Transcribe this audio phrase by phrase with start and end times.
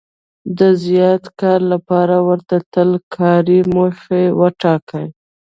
[0.57, 4.21] د زیات کار لپاره ورته تل کاري موخه
[4.61, 5.05] ټاکي.